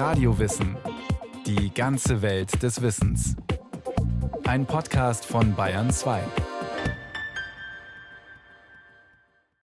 [0.00, 0.78] Radiowissen.
[1.44, 3.36] Die ganze Welt des Wissens.
[4.44, 6.22] Ein Podcast von Bayern 2.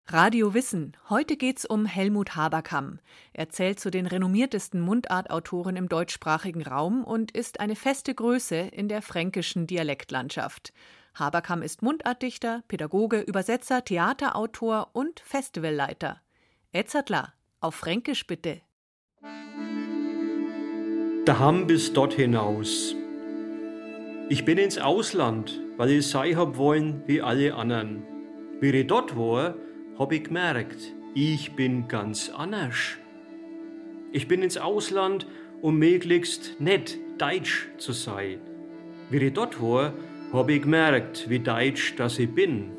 [0.08, 0.96] Radio Wissen.
[1.08, 2.98] Heute geht's um Helmut Haberkamm.
[3.32, 8.88] Er zählt zu den renommiertesten Mundartautoren im deutschsprachigen Raum und ist eine feste Größe in
[8.88, 10.72] der fränkischen Dialektlandschaft.
[11.14, 16.20] Haberkamm ist Mundartdichter, Pädagoge, Übersetzer, Theaterautor und Festivalleiter.
[16.72, 18.62] Etzertler, auf Fränkisch bitte.
[21.24, 22.94] Daham bis dort hinaus.
[24.28, 28.02] Ich bin ins Ausland, weil ich sei hab wollen wie alle anderen.
[28.60, 29.54] Wie ich dort war,
[29.98, 32.98] hab ich gemerkt, ich bin ganz anders.
[34.12, 35.26] Ich bin ins Ausland,
[35.62, 38.40] um möglichst nett Deutsch zu sein.
[39.08, 39.94] Wie ich dort war,
[40.30, 42.72] hab ich gemerkt, wie deutsch das ich bin.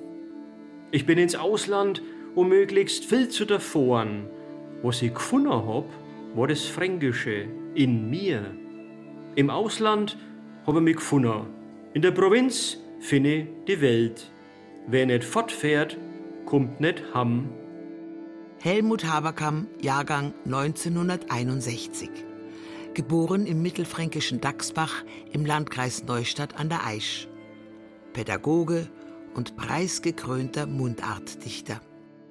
[0.92, 2.04] Ich bin ins Ausland,
[2.36, 4.30] um möglichst viel zu erfahren.
[4.84, 5.86] Was ich gefunden hab,
[6.36, 8.54] war das Fränkische in mir.
[9.36, 10.18] Im Ausland
[10.68, 11.48] hab ich mich gefunden.
[11.94, 14.32] In der Provinz finde ich die Welt.
[14.88, 15.98] Wer nicht fortfährt,
[16.46, 17.50] kommt nicht ham.
[18.62, 22.10] Helmut Haberkamm, Jahrgang 1961.
[22.94, 27.28] Geboren im mittelfränkischen Dachsbach im Landkreis Neustadt an der Aisch.
[28.14, 28.88] Pädagoge
[29.34, 31.82] und preisgekrönter Mundartdichter.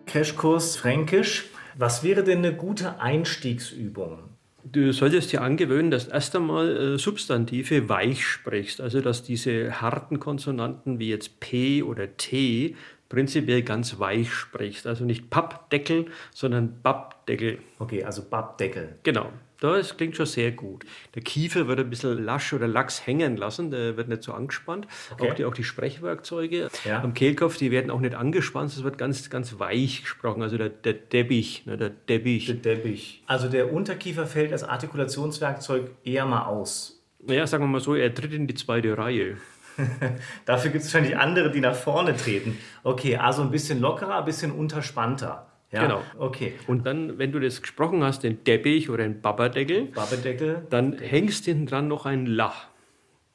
[0.07, 1.51] Crashkurs Fränkisch.
[1.77, 4.19] Was wäre denn eine gute Einstiegsübung?
[4.65, 10.21] Du solltest dir angewöhnen, dass erst einmal äh, Substantive weich sprichst, also dass diese harten
[10.21, 12.75] Konsonanten wie jetzt P oder T
[13.11, 14.87] prinzipiell ganz weich sprichst.
[14.87, 17.59] Also nicht Pappdeckel, sondern Bappdeckel.
[17.79, 18.97] Okay, also Bappdeckel.
[19.03, 19.31] Genau.
[19.73, 20.85] Das klingt schon sehr gut.
[21.15, 24.87] Der Kiefer wird ein bisschen lasch oder lax hängen lassen, der wird nicht so angespannt.
[25.13, 25.31] Okay.
[25.31, 27.03] Auch, die, auch die Sprechwerkzeuge ja.
[27.03, 30.43] am Kehlkopf, die werden auch nicht angespannt, es wird ganz, ganz weich gesprochen.
[30.43, 32.47] Also der, der Deppich, ne, der Deppich.
[32.47, 33.23] Der Deppich.
[33.27, 37.03] Also der Unterkiefer fällt als Artikulationswerkzeug eher mal aus.
[37.27, 39.39] Naja, sagen wir mal so, er tritt in die zweite Reihe.
[40.45, 42.59] Dafür gibt es wahrscheinlich andere, die nach vorne treten.
[42.83, 45.47] Okay, also ein bisschen lockerer, ein bisschen unterspannter.
[45.71, 46.03] Ja, genau.
[46.19, 46.55] Okay.
[46.67, 51.11] Und dann, wenn du das gesprochen hast, den Deppich oder den Babadeckel, Babadeckel dann Deppich.
[51.11, 52.69] hängst hinten dran noch ein Lach.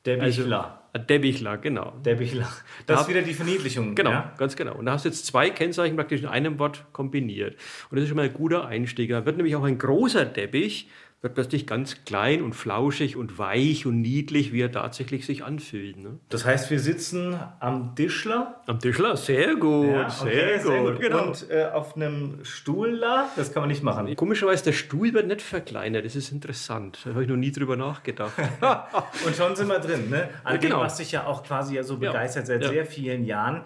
[0.06, 0.82] Debbichler.
[0.94, 1.94] Also, Debbichler, genau.
[2.04, 2.48] Debbichler.
[2.88, 3.94] Das da ist wieder die Verniedlichung.
[3.94, 4.34] Genau, ja?
[4.38, 4.76] ganz genau.
[4.76, 7.58] Und da hast du jetzt zwei Kennzeichen praktisch in einem Wort kombiniert.
[7.90, 9.10] Und das ist schon mal ein guter Einstieg.
[9.10, 10.90] Da wird nämlich auch ein großer Deppich
[11.22, 15.98] wird plötzlich ganz klein und flauschig und weich und niedlich, wie er tatsächlich sich anfühlt.
[15.98, 16.20] Ne?
[16.30, 18.62] Das heißt, wir sitzen am Tischler.
[18.68, 21.00] Am Tischler, sehr gut, ja, okay, sehr, sehr, gut.
[21.02, 21.28] Genau.
[21.28, 24.16] Und äh, auf einem Stuhl da, das kann man nicht machen.
[24.16, 27.00] Komischerweise, der Stuhl wird nicht verkleinert, das ist interessant.
[27.04, 28.34] Da habe ich noch nie drüber nachgedacht.
[29.26, 30.30] und schon sind wir drin, ne?
[30.46, 30.80] An ja, genau.
[30.80, 32.60] was dich ja auch quasi ja so begeistert ja.
[32.60, 33.64] seit sehr vielen Jahren.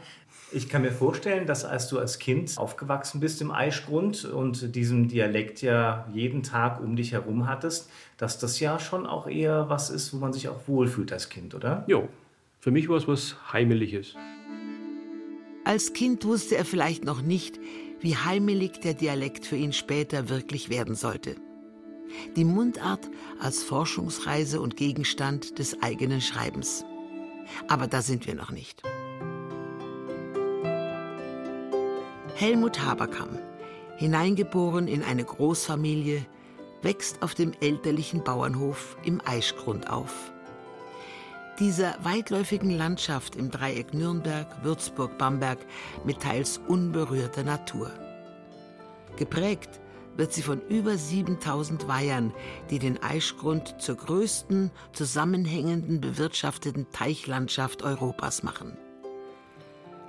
[0.56, 5.08] Ich kann mir vorstellen, dass als du als Kind aufgewachsen bist im Eichgrund und diesen
[5.08, 9.90] Dialekt ja jeden Tag um dich herum hattest, dass das ja schon auch eher was
[9.90, 11.84] ist, wo man sich auch wohlfühlt als Kind, oder?
[11.88, 12.10] Jo,
[12.60, 14.16] für mich war es was Heimeliges.
[15.66, 17.60] Als Kind wusste er vielleicht noch nicht,
[18.00, 21.36] wie heimelig der Dialekt für ihn später wirklich werden sollte.
[22.36, 23.10] Die Mundart
[23.40, 26.86] als Forschungsreise und Gegenstand des eigenen Schreibens.
[27.68, 28.84] Aber da sind wir noch nicht.
[32.36, 33.40] Helmut Haberkamm,
[33.98, 36.26] hineingeboren in eine Großfamilie,
[36.84, 40.32] wächst auf dem elterlichen Bauernhof im Eichgrund auf.
[41.60, 45.60] Dieser weitläufigen Landschaft im Dreieck Nürnberg, Würzburg, Bamberg
[46.04, 47.92] mit teils unberührter Natur.
[49.18, 49.80] Geprägt
[50.18, 52.34] wird sie von über 7000 Weihern,
[52.70, 58.78] die den Eichgrund zur größten zusammenhängenden bewirtschafteten Teichlandschaft Europas machen.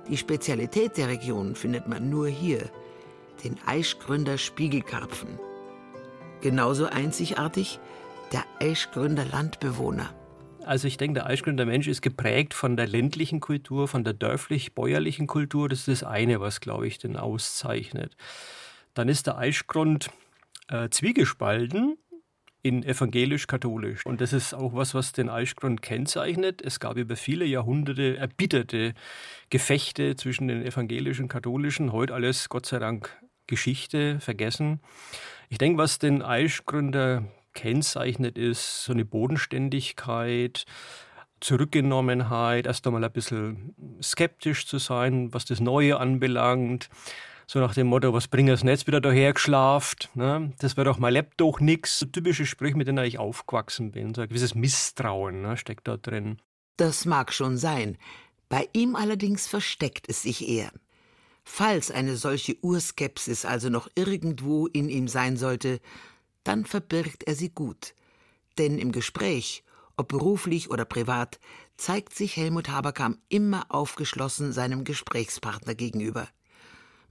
[0.09, 2.69] Die Spezialität der Region findet man nur hier,
[3.43, 5.39] den Eichgründer Spiegelkarpfen.
[6.45, 7.79] Genauso einzigartig
[8.31, 10.13] der Eichgründer Landbewohner.
[10.63, 15.25] Also ich denke, der Eichgründer Mensch ist geprägt von der ländlichen Kultur, von der dörflich-bäuerlichen
[15.25, 15.69] Kultur.
[15.69, 18.15] Das ist das eine, was, glaube ich, den auszeichnet.
[18.93, 20.11] Dann ist der Eichgrund
[20.67, 21.97] äh, zwiegespalten
[22.61, 24.05] in evangelisch-katholisch.
[24.05, 26.61] Und das ist auch was, was den Eichgrund kennzeichnet.
[26.61, 28.93] Es gab über viele Jahrhunderte erbitterte
[29.49, 31.91] Gefechte zwischen den evangelischen und katholischen.
[31.91, 33.09] Heute alles, Gott sei Dank,
[33.47, 34.79] Geschichte, vergessen.
[35.49, 40.65] Ich denke, was den Eichgründer kennzeichnet, ist so eine Bodenständigkeit,
[41.41, 46.89] Zurückgenommenheit, erst einmal ein bisschen skeptisch zu sein, was das Neue anbelangt
[47.47, 50.53] so nach dem Motto, was bringt das Netz wieder daher geschlaft, ne?
[50.59, 51.99] das wird doch lebt doch nix.
[51.99, 54.13] So typische Sprüche, mit denen ich aufgewachsen bin.
[54.13, 56.39] So ein gewisses Misstrauen ne, steckt da drin.
[56.77, 57.97] Das mag schon sein.
[58.49, 60.71] Bei ihm allerdings versteckt es sich eher.
[61.45, 65.79] Falls eine solche Urskepsis also noch irgendwo in ihm sein sollte,
[66.43, 67.93] dann verbirgt er sie gut,
[68.57, 69.63] Denn im Gespräch,
[69.95, 71.39] ob beruflich oder privat,
[71.77, 76.27] zeigt sich Helmut Haberkamp immer aufgeschlossen seinem Gesprächspartner gegenüber.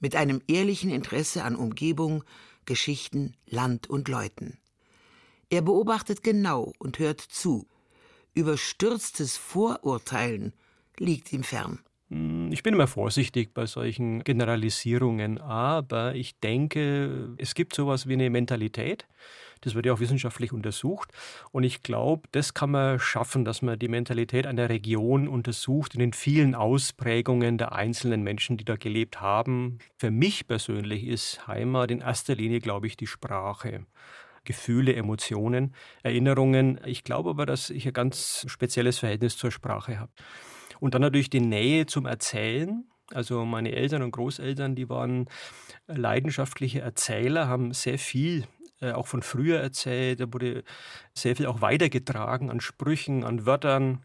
[0.01, 2.25] Mit einem ehrlichen Interesse an Umgebung,
[2.67, 4.59] Geschichten, Land und Leuten.
[5.49, 7.69] Er beobachtet genau und hört zu.
[8.35, 10.53] Überstürztes Vorurteilen
[10.99, 11.81] liegt ihm fern.
[12.55, 18.31] Ich bin immer vorsichtig bei solchen Generalisierungen, aber ich denke, es gibt sowas wie eine
[18.31, 19.09] Mentalität.
[19.63, 21.11] Das wird ja auch wissenschaftlich untersucht.
[21.51, 25.99] Und ich glaube, das kann man schaffen, dass man die Mentalität einer Region untersucht in
[25.99, 29.81] den vielen Ausprägungen der einzelnen Menschen, die da gelebt haben.
[29.99, 33.85] Für mich persönlich ist Heimat in erster Linie, glaube ich, die Sprache.
[34.45, 35.75] Gefühle, Emotionen,
[36.05, 36.79] Erinnerungen.
[36.85, 40.13] Ich glaube aber, dass ich ein ganz spezielles Verhältnis zur Sprache habe.
[40.81, 42.85] Und dann natürlich die Nähe zum Erzählen.
[43.13, 45.29] Also meine Eltern und Großeltern, die waren
[45.87, 48.47] leidenschaftliche Erzähler, haben sehr viel
[48.81, 50.21] äh, auch von früher erzählt.
[50.21, 50.65] Da wurde
[51.15, 54.05] sehr viel auch weitergetragen an Sprüchen, an Wörtern.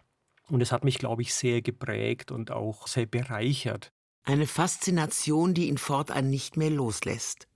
[0.49, 3.91] Und es hat mich, glaube ich, sehr geprägt und auch sehr bereichert.
[4.23, 7.47] Eine Faszination, die ihn fortan nicht mehr loslässt.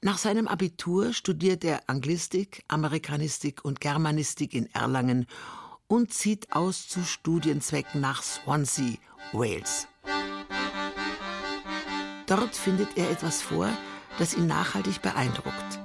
[0.00, 5.26] Nach seinem Abitur studiert er Anglistik, Amerikanistik und Germanistik in Erlangen
[5.88, 8.96] und zieht aus zu Studienzwecken nach Swansea,
[9.32, 9.88] Wales.
[12.26, 13.68] Dort findet er etwas vor,
[14.18, 15.80] das ihn nachhaltig beeindruckt.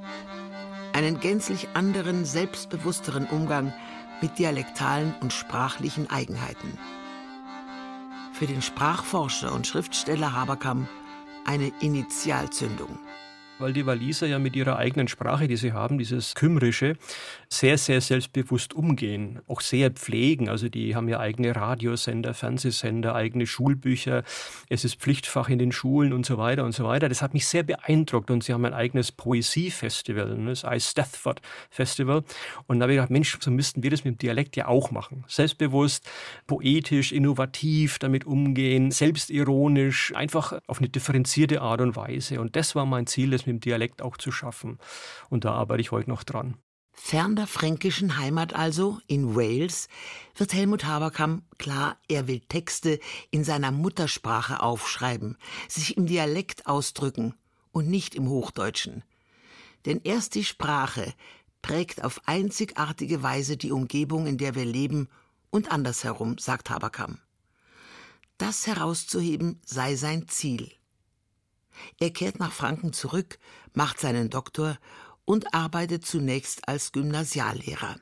[0.94, 3.74] Einen gänzlich anderen, selbstbewussteren Umgang
[4.22, 6.78] mit dialektalen und sprachlichen Eigenheiten.
[8.34, 10.90] Für den Sprachforscher und Schriftsteller Haberkamp
[11.46, 12.98] eine Initialzündung
[13.62, 16.98] weil die Waliser ja mit ihrer eigenen Sprache, die sie haben, dieses Kümmerische,
[17.48, 20.50] sehr, sehr selbstbewusst umgehen, auch sehr pflegen.
[20.50, 24.24] Also die haben ja eigene Radiosender, Fernsehsender, eigene Schulbücher.
[24.70, 27.08] Es ist Pflichtfach in den Schulen und so weiter und so weiter.
[27.08, 31.42] Das hat mich sehr beeindruckt und sie haben ein eigenes Poesiefestival, ne, das Ice Stafford
[31.70, 32.24] Festival.
[32.68, 34.92] Und da habe ich gedacht, Mensch, so müssten wir das mit dem Dialekt ja auch
[34.92, 35.24] machen.
[35.28, 36.10] Selbstbewusst,
[36.48, 42.42] poetisch, innovativ damit umgehen, selbstironisch, einfach auf eine differenzierte Art und Weise.
[42.42, 44.80] Und das war mein Ziel, das mit dem Dialekt auch zu schaffen.
[45.30, 46.58] Und da arbeite ich heute noch dran.
[46.94, 49.88] Fern der fränkischen Heimat also, in Wales,
[50.36, 53.00] wird Helmut Haberkamp klar, er will Texte
[53.32, 55.38] in seiner Muttersprache aufschreiben,
[55.68, 57.34] sich im Dialekt ausdrücken
[57.72, 59.04] und nicht im Hochdeutschen.
[59.86, 61.14] Denn erst die Sprache
[61.62, 65.08] prägt auf einzigartige Weise die Umgebung, in der wir leben
[65.50, 67.20] und andersherum, sagt Haberkamp.
[68.38, 70.72] Das herauszuheben sei sein Ziel.
[72.00, 73.40] Er kehrt nach Franken zurück,
[73.74, 74.78] macht seinen Doktor
[75.26, 77.98] und arbeitet zunächst als Gymnasiallehrer.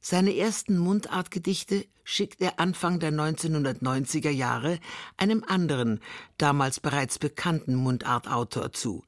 [0.00, 4.80] Seine ersten Mundartgedichte schickt er Anfang der 1990er Jahre
[5.16, 6.00] einem anderen,
[6.38, 9.04] damals bereits bekannten Mundartautor zu,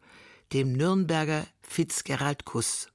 [0.52, 2.88] dem Nürnberger Fitzgerald Kuss.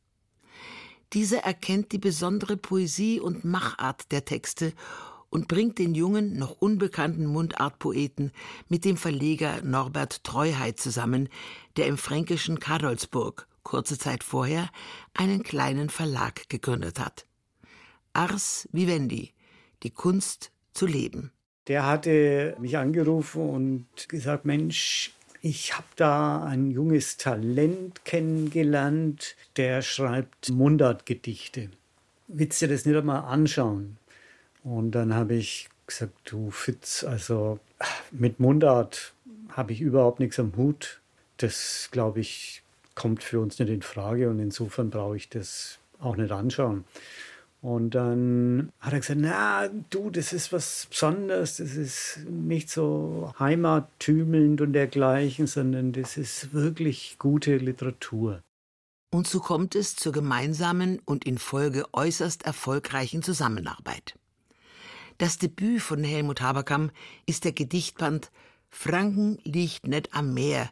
[1.11, 4.73] Dieser erkennt die besondere Poesie und Machart der Texte
[5.29, 8.31] und bringt den jungen, noch unbekannten Mundartpoeten
[8.67, 11.29] mit dem Verleger Norbert Treuheit zusammen,
[11.77, 14.69] der im fränkischen Kadolsburg kurze Zeit vorher
[15.13, 17.25] einen kleinen Verlag gegründet hat.
[18.13, 19.33] Ars Vivendi,
[19.83, 21.31] die Kunst zu leben.
[21.67, 29.83] Der hatte mich angerufen und gesagt, Mensch, ich habe da ein junges Talent kennengelernt, der
[29.83, 31.69] schreibt Mundartgedichte.
[32.27, 33.98] Willst du das nicht einmal anschauen?
[34.69, 37.59] Und dann habe ich gesagt, du Fitz, also
[38.11, 39.13] mit Mundart
[39.49, 41.01] habe ich überhaupt nichts am Hut.
[41.37, 42.61] Das, glaube ich,
[42.93, 46.85] kommt für uns nicht in Frage und insofern brauche ich das auch nicht anschauen.
[47.61, 53.33] Und dann hat er gesagt, na du, das ist was Besonderes, das ist nicht so
[53.39, 58.43] heimattümelnd und dergleichen, sondern das ist wirklich gute Literatur.
[59.11, 64.18] Und so kommt es zur gemeinsamen und in Folge äußerst erfolgreichen Zusammenarbeit.
[65.19, 66.93] Das Debüt von Helmut Haberkamp
[67.25, 68.31] ist der Gedichtband
[68.69, 70.71] Franken liegt net am Meer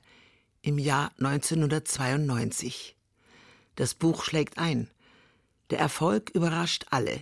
[0.62, 2.96] im Jahr 1992.
[3.76, 4.90] Das Buch schlägt ein.
[5.70, 7.22] Der Erfolg überrascht alle,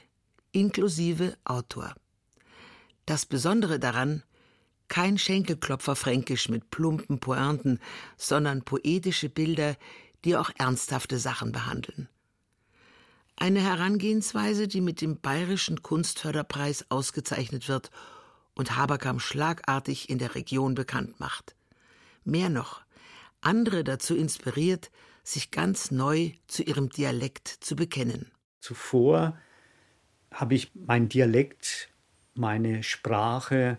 [0.51, 1.95] inklusive Autor.
[3.07, 4.21] Das Besondere daran,
[4.87, 7.79] kein Schenkelklopfer fränkisch mit plumpen Pointen,
[8.17, 9.77] sondern poetische Bilder,
[10.25, 12.07] die auch ernsthafte Sachen behandeln.
[13.37, 17.91] Eine Herangehensweise, die mit dem Bayerischen Kunstförderpreis ausgezeichnet wird
[18.53, 21.55] und Haberkamp schlagartig in der Region bekannt macht.
[22.23, 22.81] Mehr noch,
[23.41, 24.89] andere dazu inspiriert,
[25.23, 28.31] sich ganz neu zu ihrem Dialekt zu bekennen.
[28.61, 29.37] Zuvor
[30.31, 31.89] habe ich mein Dialekt,
[32.35, 33.77] meine Sprache,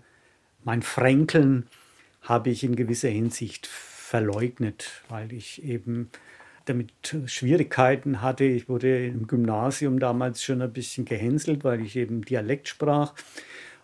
[0.64, 1.68] mein Fränkeln
[2.22, 6.10] habe ich in gewisser Hinsicht verleugnet, weil ich eben
[6.66, 8.44] damit Schwierigkeiten hatte.
[8.44, 13.14] Ich wurde im Gymnasium damals schon ein bisschen gehänselt, weil ich eben Dialekt sprach.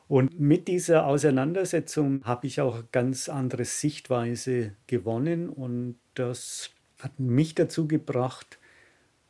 [0.08, 6.70] Und mit dieser Auseinandersetzung habe ich auch eine ganz andere Sichtweise gewonnen und das
[7.00, 8.58] hat mich dazu gebracht,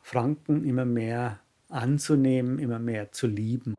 [0.01, 3.75] Franken immer mehr anzunehmen, immer mehr zu lieben.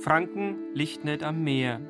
[0.00, 1.80] Franken liegt nicht am Meer.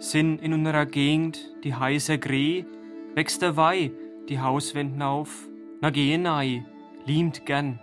[0.00, 2.64] Sind in unserer Gegend die heiße Gree,
[3.14, 3.92] wächst der Weih
[4.28, 5.48] die Hauswänden auf.
[5.80, 6.64] Na geh nei,
[7.04, 7.78] liemt gern,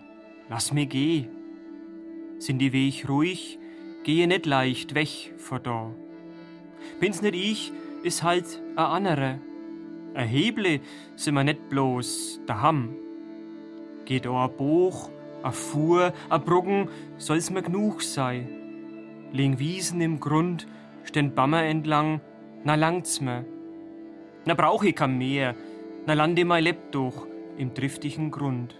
[0.50, 1.28] lass mir geh.
[2.40, 3.60] Sind die Weg ruhig,
[4.04, 5.92] gehe nicht leicht weg vor da.
[7.00, 7.72] Bin's nicht ich,
[8.04, 9.40] is halt a andere.
[10.16, 10.82] A Heble
[11.16, 12.96] sind wir nicht bloß daham.
[14.06, 15.10] Geht o a Buch,
[15.42, 18.48] a Fuhr, a Bruggen, soll's mir genug sei.
[19.32, 20.68] Liegen Wiesen im Grund,
[21.04, 22.22] stehn Bammer entlang,
[22.64, 23.46] na langt's mir.
[24.46, 25.56] Na brauch ich kein mehr,
[26.06, 28.76] na lande mein durch im driftigen Grund.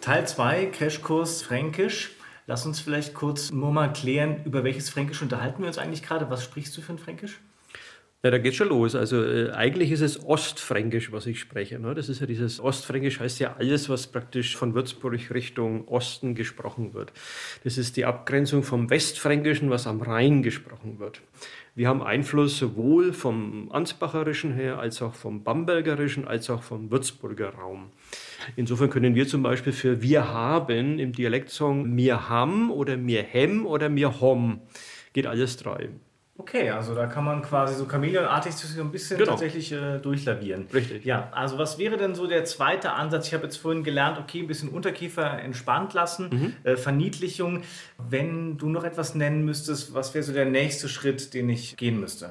[0.00, 2.12] Teil 2, Crashkurs Fränkisch.
[2.46, 6.30] Lass uns vielleicht kurz nur mal klären, über welches Fränkisch unterhalten wir uns eigentlich gerade.
[6.30, 7.40] Was sprichst du für ein Fränkisch?
[8.24, 8.96] Ja, da geht schon los.
[8.96, 11.78] Also äh, eigentlich ist es Ostfränkisch, was ich spreche.
[11.78, 11.94] Ne?
[11.94, 16.94] Das ist ja dieses Ostfränkisch heißt ja alles, was praktisch von Würzburg Richtung Osten gesprochen
[16.94, 17.12] wird.
[17.62, 21.20] Das ist die Abgrenzung vom Westfränkischen, was am Rhein gesprochen wird.
[21.76, 27.50] Wir haben Einfluss sowohl vom Ansbacherischen her, als auch vom Bambergerischen, als auch vom Würzburger
[27.50, 27.92] Raum.
[28.56, 33.64] Insofern können wir zum Beispiel für wir haben im Dialektsong mir ham oder mir hem
[33.64, 34.60] oder mir hom.
[35.12, 35.90] Geht alles drei.
[36.40, 39.32] Okay, also da kann man quasi so chameleonartig so ein bisschen genau.
[39.32, 40.68] tatsächlich äh, durchlavieren.
[40.72, 41.04] Richtig.
[41.04, 43.26] Ja, also was wäre denn so der zweite Ansatz?
[43.26, 46.52] Ich habe jetzt vorhin gelernt, okay, ein bisschen Unterkiefer entspannt lassen, mhm.
[46.62, 47.64] äh, Verniedlichung.
[47.98, 51.98] Wenn du noch etwas nennen müsstest, was wäre so der nächste Schritt, den ich gehen
[51.98, 52.30] müsste?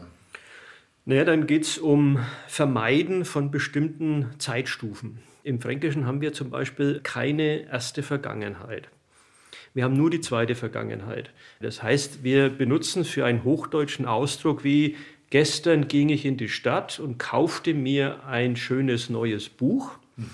[1.03, 5.19] Naja, dann geht es um Vermeiden von bestimmten Zeitstufen.
[5.43, 8.89] Im Fränkischen haben wir zum Beispiel keine erste Vergangenheit.
[9.77, 11.29] Wir haben nur die zweite Vergangenheit.
[11.61, 14.95] Das heißt, wir benutzen für einen hochdeutschen Ausdruck wie
[15.29, 19.91] gestern ging ich in die Stadt und kaufte mir ein schönes neues Buch.
[20.15, 20.25] Mhm.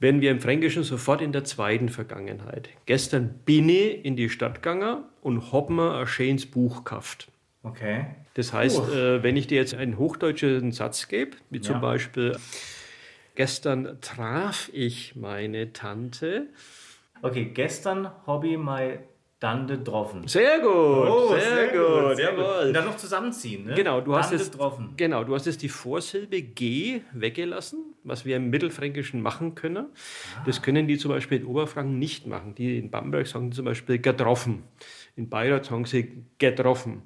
[0.00, 2.70] Wenn wir im Fränkischen sofort in der zweiten Vergangenheit.
[2.86, 7.28] Gestern bin ich in die Stadt gegangen und hab mir ein schönes Buch gekauft.
[7.62, 8.06] Okay.
[8.32, 9.22] Das heißt, uh.
[9.22, 11.80] wenn ich dir jetzt einen hochdeutschen Satz gebe, wie zum ja.
[11.80, 12.38] Beispiel,
[13.34, 16.46] gestern traf ich meine Tante,
[17.22, 18.98] Okay, gestern Hobby mal
[19.42, 20.28] Dande getroffen.
[20.28, 22.68] Sehr gut, oh, sehr, sehr, gut, gut sehr jawohl.
[22.68, 23.74] Und dann noch zusammenziehen, ne?
[23.74, 24.56] Genau, du hast, jetzt,
[24.96, 29.86] genau, du hast jetzt die Vorsilbe G weggelassen, was wir im Mittelfränkischen machen können.
[29.86, 30.42] Ah.
[30.46, 32.54] Das können die zum Beispiel in Oberfranken nicht machen.
[32.54, 34.62] Die in Bamberg sagen zum Beispiel getroffen.
[35.16, 37.02] In Bayreuth sagen sie getroffen.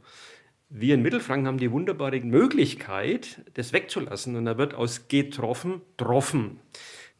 [0.68, 4.36] Wir in Mittelfranken haben die wunderbare Möglichkeit, das wegzulassen.
[4.36, 6.60] Und da wird aus getroffen, troffen.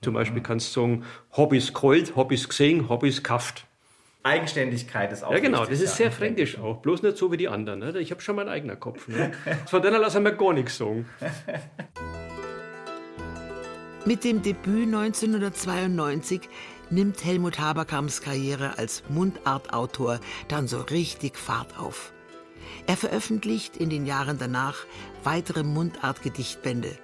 [0.03, 0.17] Zum mhm.
[0.17, 1.05] Beispiel kannst du sagen,
[1.37, 3.67] Hobbys kalt, Hobbys gesehen, Hobbys kauft.
[4.23, 6.79] Eigenständigkeit ist auch Ja, genau, das ist sehr fränkisch auch.
[6.79, 7.79] Bloß nicht so wie die anderen.
[7.79, 7.97] Ne?
[8.01, 9.07] Ich habe schon meinen eigenen Kopf.
[9.07, 9.31] Ne?
[9.67, 11.07] Von denen lassen wir gar nichts sagen.
[14.05, 16.49] Mit dem Debüt 1992
[16.91, 22.13] nimmt Helmut Haberkamps Karriere als Mundartautor dann so richtig Fahrt auf.
[22.87, 24.87] Er veröffentlicht in den Jahren danach
[25.25, 26.97] weitere Mundartgedichtbände,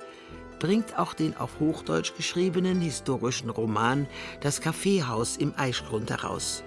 [0.62, 4.06] bringt auch den auf Hochdeutsch geschriebenen historischen Roman
[4.42, 6.62] Das Kaffeehaus im Eichgrund heraus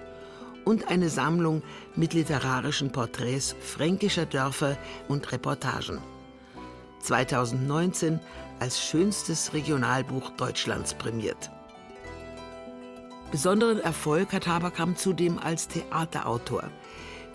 [0.66, 1.64] und eine Sammlung
[1.96, 6.02] mit literarischen Porträts fränkischer Dörfer und Reportagen.
[7.00, 8.20] 2019
[8.60, 11.50] als schönstes Regionalbuch Deutschlands prämiert.
[13.32, 16.70] Besonderen Erfolg hat Haberkamp zudem als Theaterautor.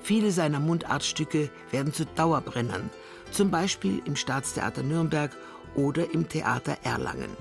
[0.02, 2.90] Viele seiner Mundartstücke werden zu Dauerbrennern,
[3.30, 5.30] zum Beispiel im Staatstheater Nürnberg
[5.74, 7.36] oder im Theater Erlangen.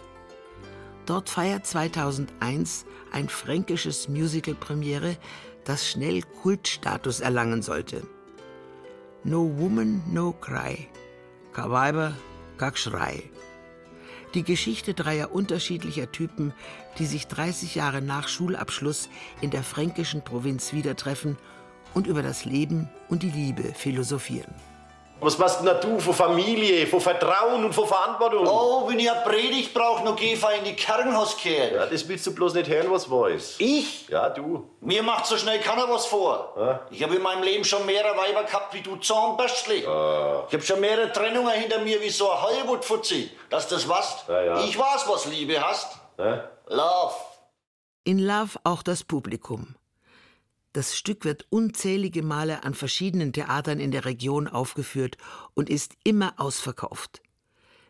[1.05, 5.17] Dort feiert 2001 ein fränkisches Musical Premiere,
[5.63, 8.03] das schnell Kultstatus erlangen sollte.
[9.23, 10.87] No Woman, No Cry.
[11.51, 12.13] Ka Weiber,
[12.57, 13.23] ka Schrei.
[14.35, 16.53] Die Geschichte dreier unterschiedlicher Typen,
[16.99, 19.09] die sich 30 Jahre nach Schulabschluss
[19.41, 21.37] in der fränkischen Provinz wiedertreffen
[21.95, 24.53] und über das Leben und die Liebe philosophieren.
[25.21, 28.47] Was machst denn du von Familie, von Vertrauen und von Verantwortung?
[28.47, 31.75] Oh, wenn ich eine Predigt brauche, noch geh ich in die Krankenhauskirche.
[31.75, 33.55] Ja, das willst du bloß nicht hören, was weiß.
[33.59, 34.07] Ich?
[34.07, 34.69] Ja, du.
[34.79, 36.53] Mir macht so schnell keiner was vor.
[36.57, 36.81] Ja?
[36.89, 39.83] Ich habe in meinem Leben schon mehrere Weiber gehabt wie du Zahnbürstli.
[39.83, 40.45] Ja.
[40.47, 43.29] Ich habe schon mehrere Trennungen hinter mir wie so ein Hollywood-Fuzzi.
[43.49, 44.23] Dass das was?
[44.27, 45.97] Ja, ich weiß, was Liebe hast.
[46.67, 47.15] Love.
[48.05, 49.75] In Love auch das Publikum.
[50.73, 55.17] Das Stück wird unzählige Male an verschiedenen Theatern in der Region aufgeführt
[55.55, 57.21] und ist immer ausverkauft.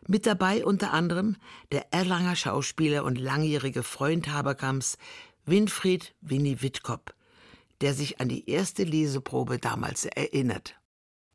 [0.08, 1.36] Mit dabei unter anderem
[1.72, 4.96] der Erlanger Schauspieler und langjährige Freund Haberkamps,
[5.44, 7.14] Winfried Winnie Wittkop,
[7.82, 10.79] der sich an die erste Leseprobe damals erinnert.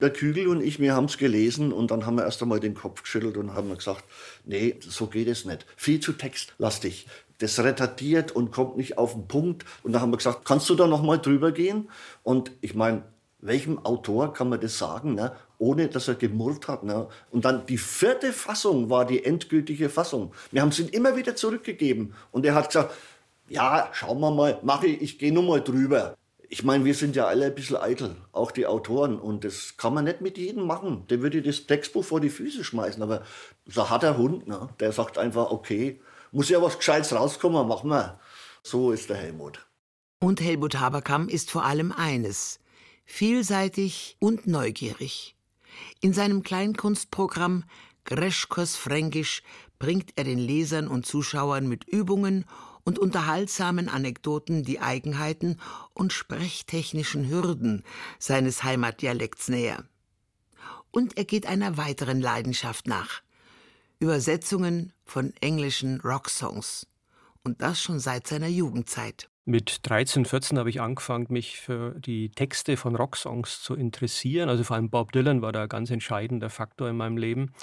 [0.02, 2.74] Der Kügel und ich, wir haben es gelesen und dann haben wir erst einmal den
[2.74, 4.04] Kopf geschüttelt und haben gesagt,
[4.44, 5.66] nee, so geht es nicht.
[5.78, 7.08] Viel zu textlastig.
[7.38, 9.66] Das retardiert und kommt nicht auf den Punkt.
[9.84, 11.90] Und dann haben wir gesagt, kannst du da noch mal drüber gehen?
[12.24, 13.04] Und ich meine,
[13.40, 15.34] welchem Autor kann man das sagen, ne?
[15.58, 16.84] ohne dass er gemurrt hat?
[16.84, 17.08] Ne?
[17.32, 20.34] Und dann die vierte Fassung war die endgültige Fassung.
[20.52, 22.14] Wir haben es ihm immer wieder zurückgegeben.
[22.32, 22.94] Und er hat gesagt,
[23.48, 26.16] ja, schauen wir mal, mache ich, ich gehe nur mal drüber.
[26.55, 29.19] Ich meine, wir sind ja alle ein bisschen eitel, auch die Autoren.
[29.19, 31.05] Und das kann man nicht mit jedem machen.
[31.09, 33.03] Der würde das Textbuch vor die Füße schmeißen.
[33.03, 33.24] Aber
[33.65, 34.69] so hat der Hund, ne?
[34.79, 36.00] der sagt einfach, okay,
[36.31, 38.21] muss ja was Gescheites rauskommen, machen wir.
[38.63, 39.67] So ist der Helmut.
[40.21, 42.62] Und Helmut Haberkamm ist vor allem eines:
[43.03, 45.35] vielseitig und neugierig.
[46.00, 47.65] In seinem Kleinkunstprogramm
[48.05, 49.43] Greschkos Fränkisch
[49.77, 52.45] bringt er den Lesern und Zuschauern mit Übungen
[52.86, 55.60] und unterhaltsamen Anekdoten die Eigenheiten
[55.94, 57.84] und sprechtechnischen Hürden
[58.20, 59.84] seines Heimatdialekts näher.
[60.92, 63.22] Und er geht einer weiteren Leidenschaft nach.
[64.00, 66.88] Übersetzungen von englischen Rocksongs.
[67.44, 69.30] Und das schon seit seiner Jugendzeit.
[69.48, 74.50] Mit 13, 14 habe ich angefangen, mich für die Texte von Rocksongs zu interessieren.
[74.50, 77.54] Also vor allem Bob Dylan war da ein ganz entscheidender Faktor in meinem Leben.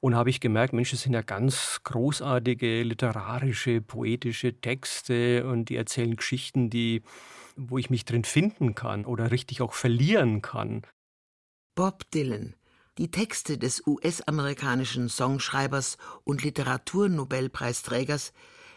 [0.00, 5.76] Und habe ich gemerkt, Mensch, das sind ja ganz großartige literarische, poetische Texte und die
[5.76, 7.02] erzählen Geschichten, die,
[7.56, 10.82] wo ich mich drin finden kann oder richtig auch verlieren kann.
[11.74, 12.54] Bob Dylan.
[12.98, 18.32] Die Texte des US-amerikanischen Songschreibers und Literaturnobelpreisträgers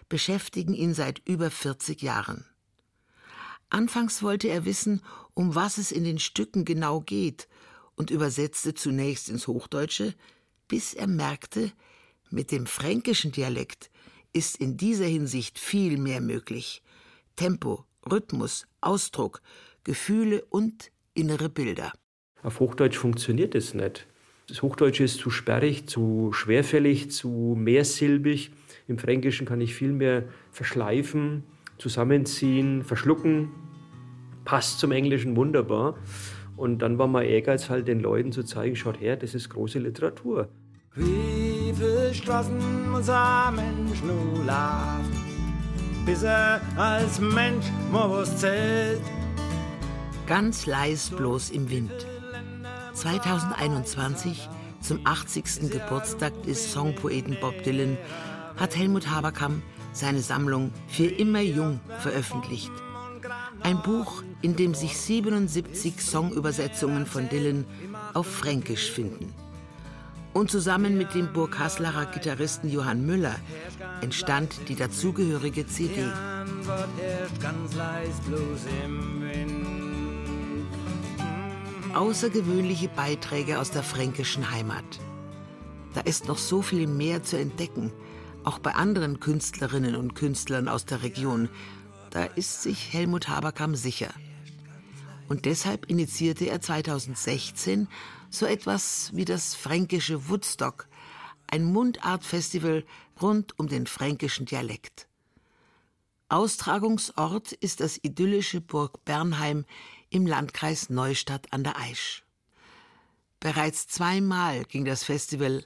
[0.07, 2.45] beschäftigen ihn seit über 40 Jahren.
[3.69, 5.01] Anfangs wollte er wissen,
[5.33, 7.47] um was es in den Stücken genau geht
[7.95, 10.13] und übersetzte zunächst ins Hochdeutsche,
[10.67, 11.71] bis er merkte,
[12.29, 13.89] mit dem fränkischen Dialekt
[14.33, 16.81] ist in dieser Hinsicht viel mehr möglich.
[17.35, 19.41] Tempo, Rhythmus, Ausdruck,
[19.83, 21.93] Gefühle und innere Bilder.
[22.41, 24.07] Auf Hochdeutsch funktioniert es nicht.
[24.47, 28.51] Das Hochdeutsche ist zu sperrig, zu schwerfällig, zu mehrsilbig.
[28.87, 31.43] Im Fränkischen kann ich viel mehr verschleifen,
[31.77, 33.51] zusammenziehen, verschlucken.
[34.43, 35.97] Passt zum Englischen wunderbar.
[36.55, 39.79] Und dann war mein Ehrgeiz halt den Leuten zu zeigen, schaut her, das ist große
[39.79, 40.49] Literatur.
[40.95, 41.53] Wie
[42.13, 49.01] Straßen muss ein Mensch nur laufen, bis er als Mensch mal was zählt?
[50.27, 51.91] Ganz leis bloß im Wind.
[52.93, 54.47] 2021,
[54.81, 55.71] zum 80.
[55.71, 57.97] Geburtstag des Songpoeten Bob Dylan,
[58.55, 59.63] hat Helmut Haberkamp
[59.93, 62.71] seine Sammlung Für immer jung veröffentlicht.
[63.63, 67.65] Ein Buch, in dem sich 77 Songübersetzungen von Dylan
[68.13, 69.33] auf Fränkisch finden.
[70.33, 73.35] Und zusammen mit dem Burghaslacher Gitarristen Johann Müller
[74.01, 76.03] entstand die dazugehörige CD.
[81.93, 84.83] Außergewöhnliche Beiträge aus der fränkischen Heimat.
[85.93, 87.93] Da ist noch so viel mehr zu entdecken,
[88.43, 91.47] auch bei anderen Künstlerinnen und Künstlern aus der Region,
[92.09, 94.09] da ist sich Helmut Haberkamp sicher.
[95.33, 97.87] Und deshalb initiierte er 2016
[98.29, 100.87] so etwas wie das fränkische Woodstock,
[101.47, 102.85] ein Mundartfestival
[103.19, 105.07] rund um den fränkischen Dialekt.
[106.29, 109.65] Austragungsort ist das idyllische Burg Bernheim
[110.11, 112.23] im Landkreis Neustadt an der Aisch.
[113.39, 115.65] Bereits zweimal ging das Festival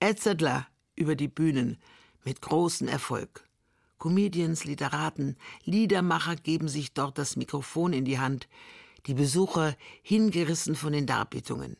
[0.00, 1.78] Etzedler über die Bühnen
[2.24, 3.48] mit großem Erfolg.
[3.98, 8.48] Comedians, Literaten, Liedermacher geben sich dort das Mikrofon in die Hand,
[9.06, 11.76] die Besucher hingerissen von den Darbietungen.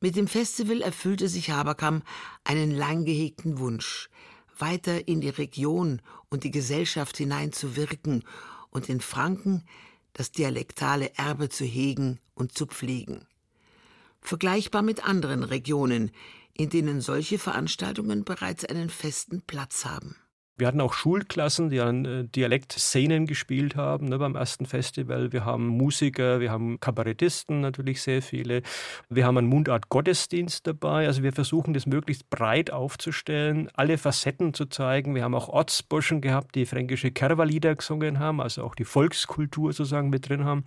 [0.00, 2.04] Mit dem Festival erfüllte sich Haberkamp
[2.44, 4.10] einen lang gehegten Wunsch,
[4.58, 8.24] weiter in die Region und die Gesellschaft hineinzuwirken
[8.70, 9.64] und in Franken
[10.12, 13.26] das dialektale Erbe zu hegen und zu pflegen.
[14.20, 16.10] Vergleichbar mit anderen Regionen,
[16.54, 20.16] in denen solche Veranstaltungen bereits einen festen Platz haben.
[20.56, 25.32] Wir hatten auch Schulklassen, die an äh, Dialektszenen gespielt haben ne, beim ersten Festival.
[25.32, 28.62] Wir haben Musiker, wir haben Kabarettisten natürlich sehr viele.
[29.08, 31.08] Wir haben einen Mundart-Gottesdienst dabei.
[31.08, 35.16] Also wir versuchen das möglichst breit aufzustellen, alle Facetten zu zeigen.
[35.16, 40.08] Wir haben auch Ortsburschen gehabt, die fränkische Kerwa-Lieder gesungen haben, also auch die Volkskultur sozusagen
[40.08, 40.64] mit drin haben.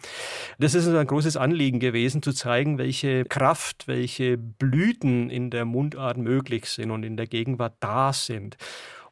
[0.59, 6.17] Das ist ein großes Anliegen gewesen, zu zeigen, welche Kraft, welche Blüten in der Mundart
[6.17, 8.57] möglich sind und in der Gegenwart da sind.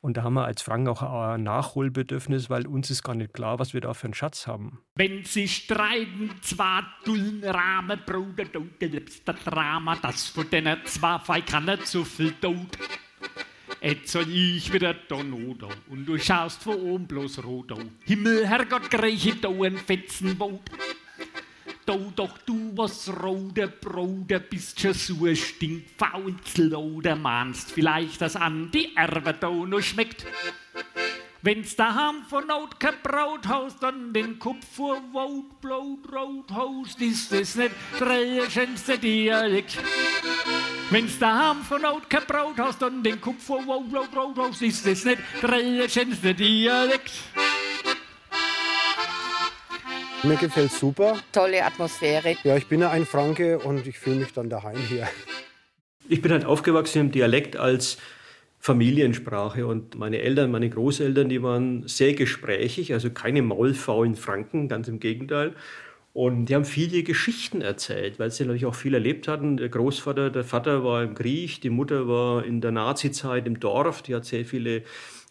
[0.05, 3.57] Und da haben wir als Franken auch ein Nachholbedürfnis, weil uns ist gar nicht klar,
[3.57, 4.77] was wir da für einen Schatz haben.
[4.93, 11.19] Wenn sie streiten, zwar dullen Rahmen, Bruder, du liebst das Drama, das von denen zwar
[11.19, 12.77] fei kann nicht so viel tot.
[13.81, 17.73] Jetzt soll ich wieder da Nodo und du schaust vor oben bloß rot
[18.05, 20.69] Himmel, Herrgott, greiche da ein Fetzenboot.
[21.85, 28.35] Do doch du was rote Brote bist schon so ein Stinkfaunzel oder mahnst vielleicht, dass
[28.35, 30.25] an die Erbe da noch schmeckt.
[31.43, 36.99] Wenn's daheim von Not kein Brot haust, dann den Kopf vor Wut, Blut, Rot haust,
[36.99, 39.77] ist das nicht der schönste Dialekt.
[40.89, 44.63] Wenn's daheim von Not kein Brot haust, dann den Kopf vor Wut, Blut, Rot haust,
[44.63, 47.11] ist das nicht der schönste Dialekt.
[50.27, 51.17] Mir gefällt super.
[51.31, 52.35] Tolle Atmosphäre.
[52.43, 55.07] Ja, ich bin ja ein Franke und ich fühle mich dann daheim hier.
[56.09, 57.97] Ich bin halt aufgewachsen im Dialekt als
[58.59, 64.87] Familiensprache und meine Eltern, meine Großeltern, die waren sehr gesprächig, also keine maulfaulen Franken, ganz
[64.87, 65.53] im Gegenteil.
[66.13, 69.57] Und die haben viele Geschichten erzählt, weil sie natürlich auch viel erlebt hatten.
[69.57, 74.01] Der Großvater, der Vater war im Krieg, die Mutter war in der Nazizeit im Dorf,
[74.01, 74.81] die hat sehr viele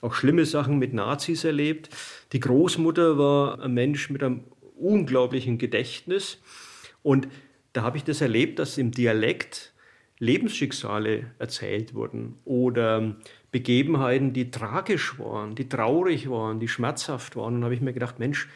[0.02, 1.88] auch schlimme Sachen mit Nazis erlebt.
[2.32, 4.44] Die Großmutter war ein Mensch mit einem
[4.84, 6.38] unglaublichen Gedächtnis.
[7.02, 7.28] Und
[7.72, 9.72] da habe ich das erlebt, dass im Dialekt
[10.18, 13.16] Lebensschicksale erzählt wurden oder
[13.50, 17.54] Begebenheiten, die tragisch waren, die traurig waren, die schmerzhaft waren.
[17.54, 18.48] Und da habe ich mir gedacht, Mensch,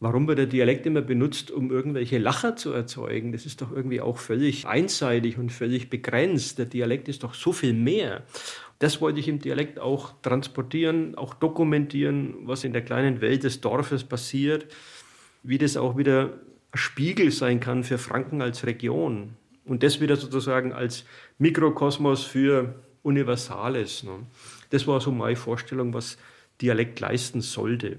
[0.00, 3.32] warum wird der Dialekt immer benutzt, um irgendwelche Lacher zu erzeugen?
[3.32, 6.58] Das ist doch irgendwie auch völlig einseitig und völlig begrenzt.
[6.58, 8.22] Der Dialekt ist doch so viel mehr.
[8.78, 13.60] Das wollte ich im Dialekt auch transportieren, auch dokumentieren, was in der kleinen Welt des
[13.60, 14.66] Dorfes passiert
[15.44, 16.32] wie das auch wieder
[16.72, 21.04] Spiegel sein kann für Franken als Region und das wieder sozusagen als
[21.38, 24.02] Mikrokosmos für Universales.
[24.02, 24.26] Ne?
[24.70, 26.18] Das war so meine Vorstellung, was
[26.60, 27.98] Dialekt leisten sollte.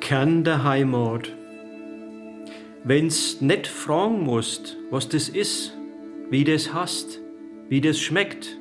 [0.00, 1.32] Kern der Heimat.
[2.84, 5.72] Wenn's nicht fragen musst, was das ist,
[6.30, 7.20] wie das hast,
[7.68, 8.58] wie das schmeckt,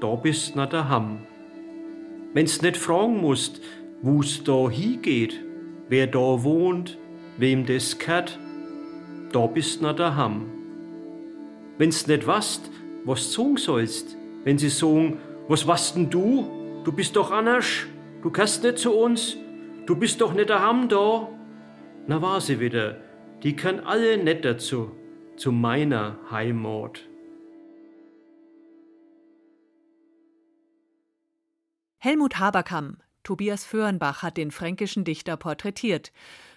[0.00, 1.26] da bist na daheim.
[2.32, 3.60] Wenn's nicht fragen musst,
[4.04, 5.42] wo's da hingeht,
[5.88, 6.98] wer da wohnt,
[7.38, 8.38] wem das gehört,
[9.32, 10.44] da bist na daheim.
[11.78, 12.70] Wenn's nicht wasst,
[13.04, 14.14] was sagen sollst,
[14.44, 16.82] wenn sie sagen, was wasst denn du?
[16.84, 17.86] Du bist doch anders,
[18.22, 19.38] du kannst nicht zu uns,
[19.86, 21.28] du bist doch nicht daheim da.
[22.06, 23.00] Na war sie wieder,
[23.42, 24.90] die kann alle nicht dazu,
[25.36, 27.00] zu meiner Heimat.
[31.96, 36.12] Helmut Haberkamp Tobias Föhrenbach hat den fränkischen Dichter porträtiert.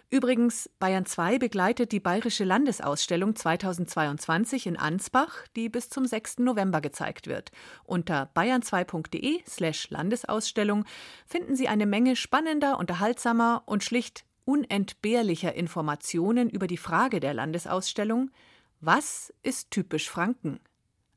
[0.09, 6.39] Übrigens, Bayern 2 begleitet die Bayerische Landesausstellung 2022 in Ansbach, die bis zum 6.
[6.39, 7.51] November gezeigt wird.
[7.83, 10.85] Unter bayern2.de slash Landesausstellung
[11.25, 18.31] finden Sie eine Menge spannender, unterhaltsamer und schlicht unentbehrlicher Informationen über die Frage der Landesausstellung
[18.79, 20.61] Was ist typisch Franken?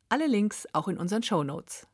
[0.08, 1.86] Alle Links auch in unseren Shownotes.